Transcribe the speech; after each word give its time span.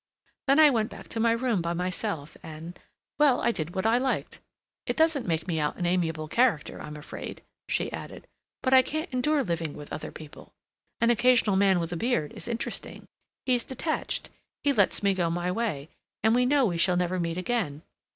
Then 0.47 0.57
I 0.59 0.71
went 0.71 0.89
back 0.89 1.09
to 1.09 1.19
my 1.19 1.31
room 1.31 1.61
by 1.61 1.73
myself 1.73 2.35
and—well, 2.41 3.39
I 3.39 3.51
did 3.51 3.75
what 3.75 3.85
I 3.85 3.99
liked. 3.99 4.39
It 4.87 4.97
doesn't 4.97 5.27
make 5.27 5.47
me 5.47 5.59
out 5.59 5.75
an 5.77 5.85
amiable 5.85 6.27
character, 6.27 6.81
I'm 6.81 6.97
afraid," 6.97 7.43
she 7.69 7.91
added, 7.93 8.25
"but 8.63 8.73
I 8.73 8.81
can't 8.81 9.13
endure 9.13 9.43
living 9.43 9.75
with 9.75 9.93
other 9.93 10.11
people. 10.11 10.53
An 11.01 11.11
occasional 11.11 11.55
man 11.55 11.79
with 11.79 11.91
a 11.93 11.97
beard 11.97 12.33
is 12.33 12.47
interesting; 12.47 13.07
he's 13.45 13.63
detached; 13.63 14.31
he 14.63 14.73
lets 14.73 15.03
me 15.03 15.13
go 15.13 15.29
my 15.29 15.51
way, 15.51 15.87
and 16.23 16.33
we 16.33 16.47
know 16.47 16.65
we 16.65 16.77
shall 16.79 16.97
never 16.97 17.19
meet 17.19 17.37
again. 17.37 17.83